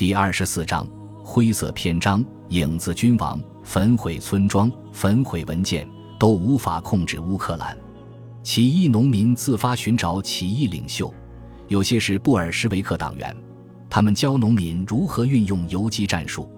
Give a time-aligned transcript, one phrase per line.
[0.00, 0.88] 第二十四章
[1.22, 5.86] 灰色篇章：影子君王焚毁村庄、焚毁文件，
[6.18, 7.76] 都无法控制乌克兰。
[8.42, 11.12] 起义农民自发寻找起义领袖，
[11.68, 13.36] 有些是布尔什维克党员，
[13.90, 16.50] 他们教农民如何运用游击战术。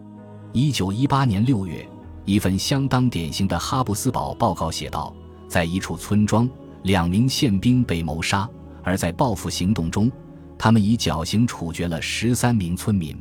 [0.53, 1.85] 一九一八年六月，
[2.25, 5.13] 一份相当典型的哈布斯堡报告写道：
[5.49, 6.49] 在一处村庄，
[6.85, 8.49] 两名宪兵被谋杀，
[8.85, 10.09] 而在报复行动中，
[10.57, 13.21] 他们以绞刑处决了十三名村民。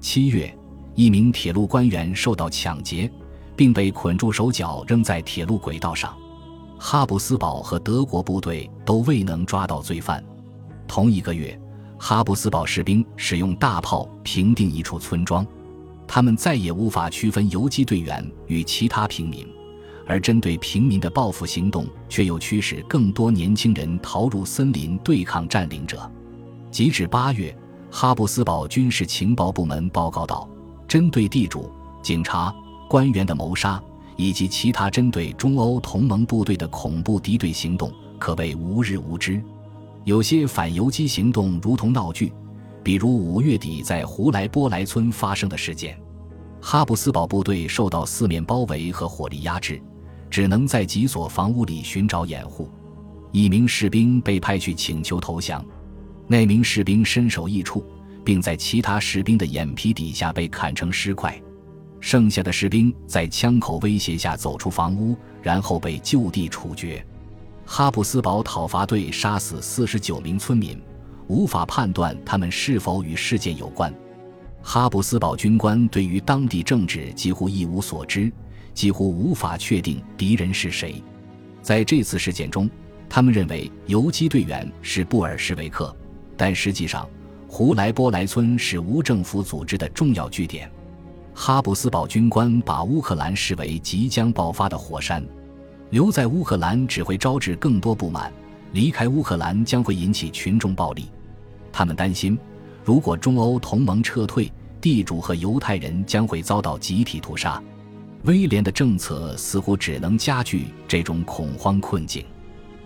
[0.00, 0.56] 七月，
[0.94, 3.10] 一名铁路官员受到抢劫，
[3.56, 6.16] 并被捆住手脚扔在铁路轨道上。
[6.78, 10.24] 哈布斯堡和德国部队都未能抓到罪犯。
[10.86, 11.58] 同一个月，
[11.98, 15.44] 哈布斯堡士兵使用大炮平定一处村庄，
[16.06, 19.44] 他们再也无法区分游击队员与其他平民，
[20.06, 26.08] 而针对平民的报复行动却又驱使更多年轻人逃入森林对抗占领者。
[26.70, 27.54] 截至八月，
[27.90, 30.48] 哈布斯堡军事情报部门报告道，
[30.86, 31.70] 针对地主、
[32.02, 32.54] 警察、
[32.88, 33.82] 官员的谋杀。
[34.20, 39.40] 以及其他针对中欧同盟部队的恐怖敌对行动可谓无日无之，
[40.02, 42.32] 有些反游击行动如同闹剧，
[42.82, 45.96] 比如五月底在胡莱波莱村发生的事件。
[46.60, 49.80] 哈布斯堡部队受到四面包围和火力压制，
[50.28, 52.68] 只能在几所房屋里寻找掩护。
[53.30, 55.64] 一名士兵被派去请求投降，
[56.28, 57.84] 那名士兵身首异处，
[58.24, 61.36] 并在其他士兵的眼皮底下被砍成尸块。
[62.00, 67.04] 剩下的士兵在枪口威胁下走出房屋，然后被就地处决。
[67.64, 70.80] 哈布斯堡讨伐队杀死四十九名村民，
[71.26, 73.92] 无法判断他们是否与事件有关。
[74.62, 78.30] 哈布斯堡军官对于当地政治几乎一无所知，
[78.74, 81.02] 几乎无法确定敌人是谁。
[81.62, 82.70] 在这次事件中，
[83.08, 85.94] 他们认为游击队员是布尔什维克，
[86.38, 87.06] 但实际上，
[87.48, 90.70] 胡莱波莱村是无政府组织的重要据点。
[91.34, 95.22] 哈布斯堡军官把乌克兰视为即将爆发的火山，
[95.90, 98.32] 留在乌克兰只会招致更多不满，
[98.72, 101.10] 离开乌克兰将会引起群众暴力。
[101.72, 102.38] 他们担心，
[102.84, 107.60] 如果中欧同盟撤退，地主和犹太人将会遭到集体屠杀。
[108.24, 112.24] 威廉的政策似乎只能加剧这种恐慌困境。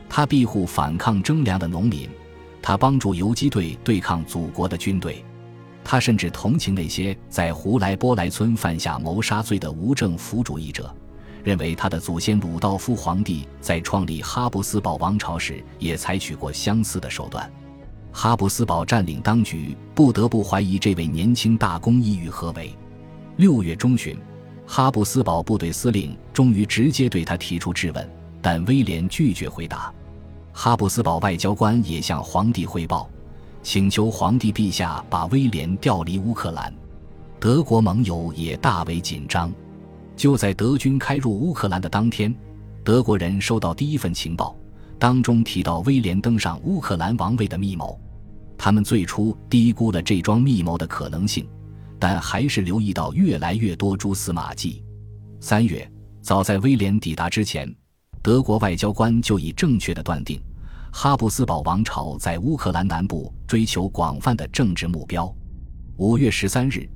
[0.08, 2.06] 他庇护反抗征粮的农民，
[2.62, 5.22] 他帮助游击队对抗祖国的军队。
[5.84, 10.94] 他甚至同情那些在胡莱波莱村犯下谋杀罪的无政府主义者，
[11.42, 17.52] 认为他的祖先鲁道夫皇帝在创立哈布斯堡王朝时也采取过相似的手段。
[18.12, 22.72] 哈布斯堡占领当局不得不怀疑这位年轻大公意欲何为。
[23.38, 24.16] 六月中旬，
[24.66, 28.08] 哈布斯堡部队司令终于直接对他提出质问，
[28.40, 29.92] 但威廉拒绝回答。
[30.52, 33.08] 哈布斯堡外交官也向皇帝汇报。
[33.62, 36.74] 请求皇帝陛下把威廉调离乌克兰，
[37.38, 39.52] 德国盟友也大为紧张。
[40.16, 42.34] 就在德军开入乌克兰的当天，
[42.82, 44.56] 德国人收到第一份情报，
[44.98, 47.96] 当中提到威廉登上乌克兰王位的密谋。
[48.58, 51.48] 他们最初低估了这桩密谋的可能性，
[52.00, 54.84] 但还是留意到越来越多蛛丝马迹。
[55.40, 55.88] 三月，
[56.20, 57.72] 早在威廉抵达之前，
[58.22, 60.40] 德国外交官就已正确的断定。
[60.92, 65.34] 哈布斯堡王朝在乌克兰南部追求广泛的政治目标。
[65.96, 66.88] 五月十三日，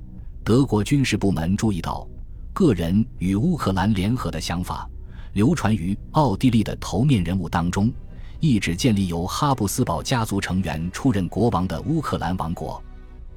[0.43, 2.07] 德国军事部门注意到，
[2.53, 4.89] 个人与乌克兰联合的想法
[5.33, 7.91] 流传于奥地利的头面人物当中，
[8.39, 12.81] 意指建立由哈布斯堡家族成员出任国王的乌克兰王国。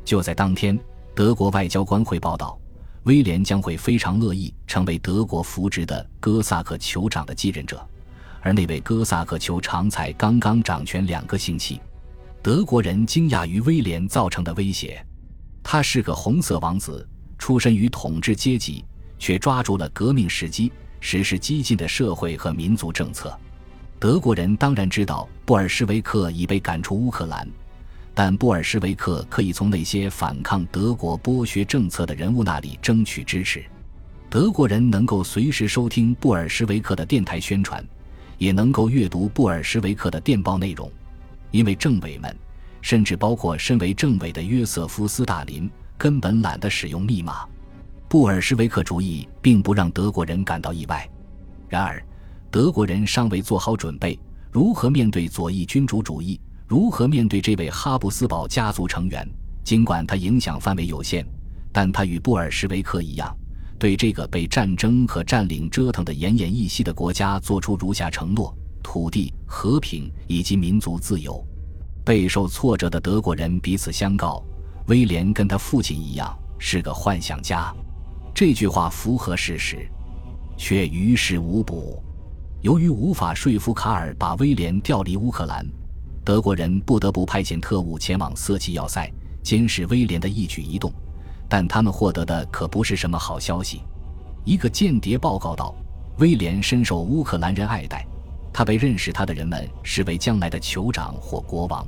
[0.05, 0.79] 就在当天，
[1.15, 2.59] 德国外交官会报道，
[3.05, 7.87] 威廉将会非常乐意成为德国扶植的哥萨克酋长的继任者。
[8.43, 11.81] 而那位哥萨克酋长才刚刚掌权两个星期，
[12.43, 15.05] 德国人惊讶于威廉造成的威胁。
[15.63, 17.07] 他是个红色王子，
[17.39, 18.85] 出身于统治阶级，
[19.19, 23.39] 却抓住了革命时机，实施激进的社会和民族政策。
[23.99, 27.47] 德国人当然知道布尔什维克已被赶出乌克兰，
[28.15, 33.65] 但布尔什维克可以从那些反抗德国剥削政策的人物那里争取支持。
[34.29, 37.85] 德国人能够随时收听布尔什维克的电台宣传。
[38.39, 40.91] 也能够阅读布尔什维克的电报内容，
[41.51, 42.35] 因为政委们，
[42.81, 47.47] 甚至包括身为政委的约瑟夫·斯大林，根本懒得使用密码。
[48.09, 51.07] 布尔什维克主义并不让德国人感到意外。
[51.69, 52.03] 然而，
[52.51, 54.19] 德国人尚未做好准备，
[54.51, 56.41] 如何面对左翼君主主义？
[56.71, 59.29] 如何面对这位哈布斯堡家族成员？
[59.65, 61.27] 尽管他影响范围有限，
[61.73, 63.37] 但他与布尔什维克一样。
[63.77, 71.45] 对这个被战争和占领折腾得奄奄一息的国家做出如下承诺：土地、和平以及民族自由。
[72.05, 74.41] 备受挫折的德国人彼此相告：
[74.87, 77.75] 威廉跟他父亲一样是个幻想家。
[78.33, 79.91] 这句话符合事实，
[80.57, 82.01] 却于事无补。
[82.63, 85.67] 由于无法说服卡尔把威廉调离乌克兰，
[86.25, 89.11] 德国人不得不派遣特务前往色奇要塞
[89.43, 90.93] 监视威廉的一举一动。
[91.49, 93.83] 但他们获得的可不是什么好消息。
[94.45, 95.75] 一个间谍报告道，
[96.19, 98.07] 威廉深受乌克兰人爱戴，
[98.53, 101.85] 他被认识他的人们视为将来的酋长或国王。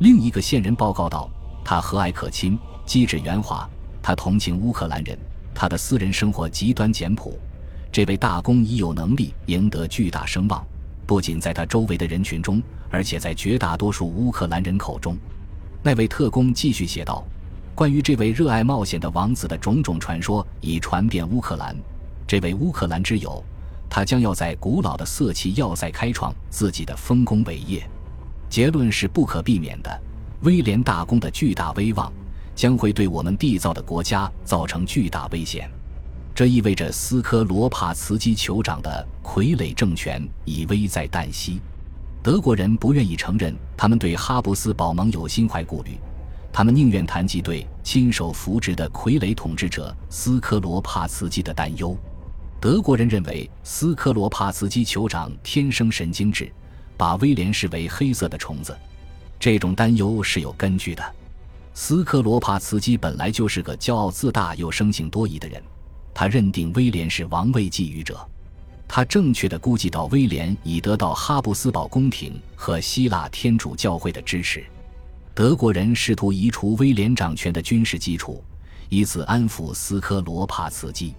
[0.00, 1.28] 另一个线人报告道，
[1.62, 3.68] 他和蔼可亲，机智圆滑，
[4.02, 5.18] 他同情乌克兰人，
[5.54, 7.38] 他的私人生活极端简朴。
[7.92, 10.66] 这位大公已有能力赢得巨大声望，
[11.06, 15.16] 不仅在他周围的人群中，而且在绝大多数乌克兰人口中。
[15.82, 17.24] 那位特工继续写道。
[17.76, 21.76] 关于这位热爱冒险的王子的种种传说已传遍乌克兰。
[22.26, 23.44] 这位乌克兰之友，
[23.90, 27.86] 他将要在古老的色奇要塞开创自己的丰功伟业。
[28.48, 30.02] 结论是不可避免的：
[30.40, 32.10] 威廉大公的巨大威望
[32.54, 35.70] 将会对我们缔造的国家造成巨大危险。
[36.36, 41.62] 这意味着斯科罗帕茨基酋长的傀儡政权已危在旦夕。
[42.22, 45.98] 德国人不愿意承认他们对哈布斯堡盟有心怀顾虑。
[46.52, 51.96] 他们宁愿谈及对亲手扶植的傀儡统治者斯科罗帕茨基的担忧。
[52.60, 56.52] 德国人认为斯科罗帕茨基酋长天生神经质，
[56.98, 58.76] 把威廉视为黑色的虫子。
[59.40, 61.02] 这种担忧是有根据的。
[61.72, 65.62] 斯科罗帕茨基本来就是个骄傲自大又生性多疑的人，
[66.18, 68.18] 他认定威廉是王位觊觎者。
[68.88, 74.64] 他正确的估计到威廉已得到哈布斯堡宫廷和希腊天主教会的支持。
[75.34, 78.42] 德国人试图移除威廉掌权的军事基础，
[78.88, 81.12] 以此安抚斯科罗帕茨基。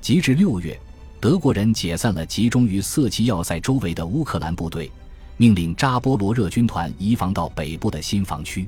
[0.00, 0.76] 及至六月，
[1.20, 4.90] 德国人解散了集中于色奇要塞周围的乌克兰部队，
[5.36, 8.66] 命令扎波罗热军团移防到北部的新防区。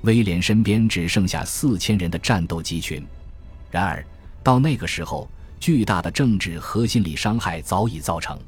[0.00, 3.00] 威廉身边只剩下四千人的战斗集群。
[3.70, 4.04] 然而，
[4.44, 5.26] 到那个时候，
[5.58, 8.38] 巨大的政治和心理伤害早已造成。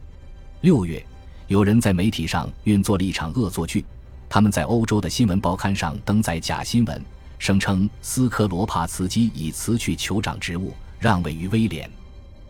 [0.60, 1.04] 六月，
[1.46, 3.82] 有人在媒体上运作了一场恶作剧。
[4.28, 7.02] 他们在欧洲的新闻报刊上登载假新闻，
[7.38, 11.90] 声称斯科罗帕茨基已辞去酋长职务，让位于威廉。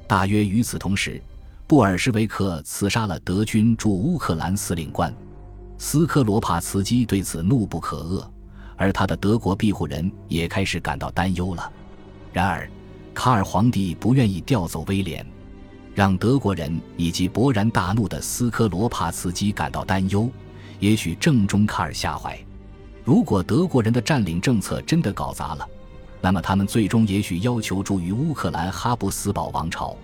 [0.09, 1.23] 大约与此同时，
[1.69, 5.15] 布尔什维克刺杀了德军驻乌克兰司令官。
[5.79, 8.27] 斯科罗帕茨基对此怒不可遏，
[8.77, 11.71] 而他的德国庇护人也开始感到担忧了。
[12.33, 12.69] 然而，
[13.17, 15.27] 卡尔皇帝不愿意调走威廉，
[15.95, 20.31] 让德国人以及勃然大怒的斯科罗帕茨基感到担忧。
[20.81, 22.39] 也许正中卡尔下怀。
[23.05, 25.67] 如果德国人的占领政策真的搞砸了，
[26.21, 29.97] 那么他们最终也许要求助于乌克兰哈布斯堡王朝。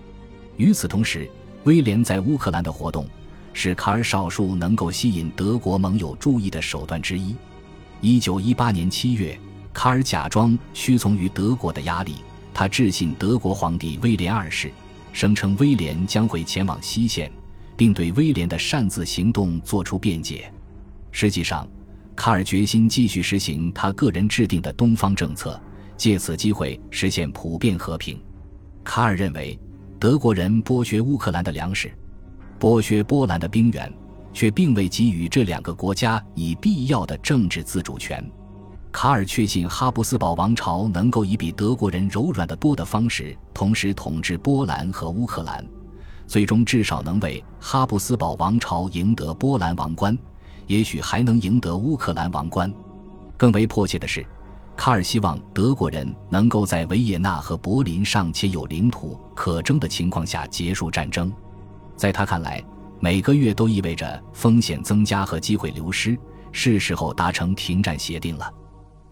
[0.57, 1.29] 与此同时，
[1.65, 3.07] 威廉在乌克兰的活动
[3.53, 7.35] 是卡尔少数能够吸引德国盟友注意的手段之一。
[8.01, 9.39] 一九一八年七月，
[9.71, 12.15] 卡尔假装屈从于德国的压力，
[12.53, 14.71] 他致信德国皇帝威廉二世，
[15.11, 17.31] 声称威廉将会前往西线，
[17.75, 20.51] 并对威廉的擅自行动作出辩解。
[21.11, 21.67] 实际上，
[22.15, 25.59] 卡尔决心继续实行他个人制定的东方政策，
[25.97, 28.21] 借此机会实现普遍和平。
[28.83, 29.59] 卡尔认为，
[29.99, 31.91] 德国人剥削乌克兰的粮食，
[32.59, 33.91] 剥削波兰的兵员，
[34.31, 38.23] 却并未给予这两个国家以必要的政治自主权。
[38.93, 45.65] 卡尔确信哈布斯堡王朝能够以比德国人柔软得多的方式同时统治波兰和乌克兰，
[46.27, 50.17] 最终至少能为哈布斯堡王朝赢得波兰王冠。
[50.67, 52.71] 也许还能赢得乌克兰王冠。
[53.35, 54.25] 更为迫切的是，
[54.77, 61.33] 卡尔希望德国人能够在维也纳和柏林尚且有领土可争的情况下结束战争。
[61.97, 62.63] 在他看来，
[63.01, 66.17] 每个月都意味着风险增加和机会流失，
[66.53, 68.49] 是时候达成停战协定了。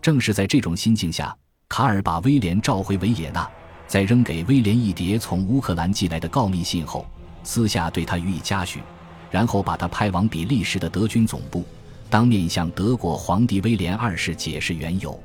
[0.02, 1.36] 正是在这种心境下，
[1.70, 3.48] 卡尔把威廉召回维也纳，
[3.88, 7.06] 在扔给威廉一叠从乌克兰寄来的告密信后，
[7.44, 8.82] 私下对他予以嘉许。
[9.30, 11.64] 然后把他派往比利时的德军总部，
[12.10, 15.18] 当面向德国皇帝威廉二世解释缘由。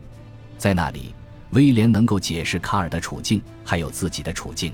[0.56, 1.12] 在那里，
[1.50, 4.72] 威廉能够解释卡尔的处境，还有自己的处境。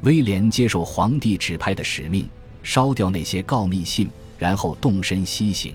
[0.00, 2.28] 威廉接受皇帝指派的使命，
[2.64, 5.72] 烧掉那些告密信，然后动身西行。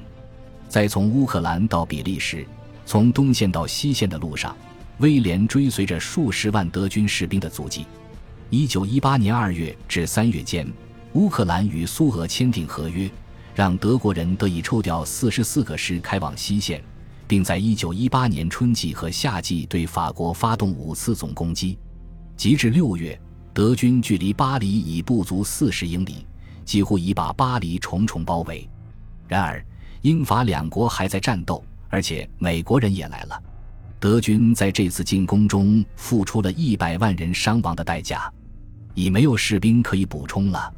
[0.67, 2.45] 在从乌克兰到比利时，
[2.91, 4.53] 从东线到西线的路上，
[4.97, 7.85] 威廉追随着数十万德军士兵的足迹。
[8.49, 10.69] 一九一八年二月至三月间。
[11.13, 13.09] 乌克兰与苏俄签订合约，
[13.55, 16.83] 让德国人得以抽调四十四个师开往西线，
[17.29, 21.79] 并在一九一八年春季和夏季对法国发动五次总攻击。
[22.35, 23.17] 及至六月，
[23.53, 26.27] 德军距离巴黎已不足四十英里，
[26.65, 28.69] 几乎已把巴黎重重包围。
[29.29, 29.65] 然而，
[30.01, 33.39] 英法两国还在战斗，而且美国人也来了。
[33.99, 38.33] 德军在这次进攻中付出了一百万人伤亡的代价，
[38.95, 40.73] 已没有士兵可以补充了。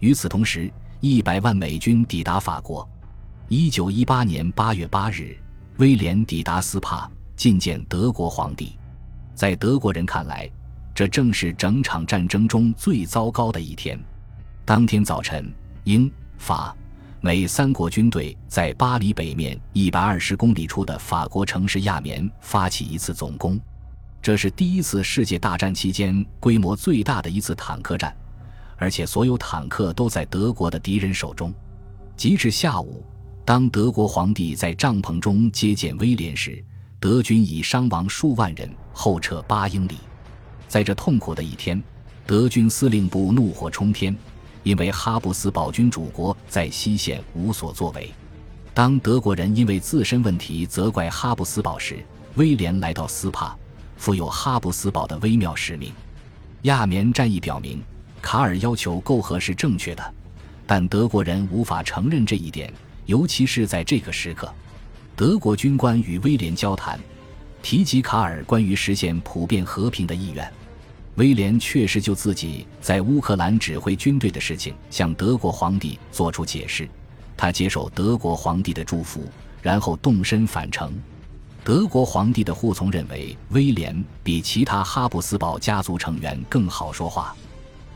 [0.00, 2.86] 与此同时，一百万美军抵达法国。
[3.48, 5.34] 一九一八年八月八日，
[5.78, 8.76] 威廉抵达斯帕，觐见德国皇帝。
[9.34, 10.50] 在德国人看来，
[10.94, 13.98] 这正是整场战争中最糟糕的一天。
[14.66, 15.50] 当天早晨，
[15.84, 16.76] 英法。
[17.20, 23.60] 美三国军队在巴黎北面一百二十公里处的法国城市亚眠发起一次总攻，
[24.22, 28.16] 这是第一次世界大战期间规模最大的一次坦克战，
[28.76, 31.52] 而且所有坦克都在德国的敌人手中。
[32.16, 33.04] 截至下午，
[33.44, 36.64] 当德国皇帝在帐篷中接见威廉时，
[37.00, 39.96] 德军已伤亡数万人，后撤八英里。
[40.68, 41.82] 在这痛苦的一天，
[42.24, 44.16] 德军司令部怒火冲天。
[44.68, 48.12] 因为哈布斯堡君主国在西线无所作为，
[48.74, 53.56] 当德国人因为自身问题责怪哈布斯堡时，威廉来到斯帕，
[53.96, 55.90] 负有哈布斯堡的微妙使命。
[56.64, 57.82] 亚眠战役表明，
[58.20, 60.14] 卡尔要求媾和是正确的，
[60.66, 62.70] 但德国人无法承认这一点，
[63.06, 64.52] 尤其是在这个时刻。
[65.16, 67.00] 德国军官与威廉交谈，
[67.62, 70.52] 提及卡尔关于实现普遍和平的意愿。
[71.18, 76.88] 威廉确实就自己在乌克兰指挥军队的事情向德国皇帝做出解释，
[77.36, 79.24] 他接受德国皇帝的祝福，
[79.60, 80.92] 然后动身返程。
[81.64, 87.34] 德国皇帝的护从认为威廉比其他哈布斯堡家族成员更好说话。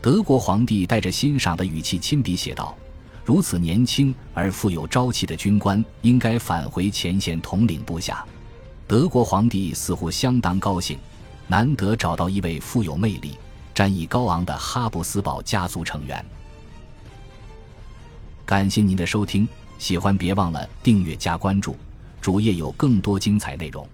[0.01, 2.75] 德国皇帝带着欣赏的语气亲笔写道
[3.23, 8.25] ：“如此年轻而富有朝气的军官应该返回前线统领部下。”
[8.85, 10.99] 德国皇帝似乎相当高兴。
[11.53, 13.37] 难得找到一位富有魅力、
[13.75, 16.25] 战意高昂的哈布斯堡家族成员。
[18.43, 21.77] 感谢您的收听，喜欢别忘了订阅加关注，
[22.19, 23.87] 主页有更多精彩内容。